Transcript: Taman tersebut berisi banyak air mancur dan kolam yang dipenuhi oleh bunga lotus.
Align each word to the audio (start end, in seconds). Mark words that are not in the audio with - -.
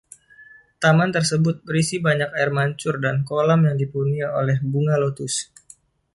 Taman 0.81 1.11
tersebut 1.17 1.55
berisi 1.67 1.95
banyak 2.07 2.29
air 2.39 2.49
mancur 2.57 2.95
dan 3.05 3.15
kolam 3.29 3.59
yang 3.69 3.77
dipenuhi 3.81 4.21
oleh 4.39 4.57
bunga 4.71 4.95
lotus. 5.03 5.35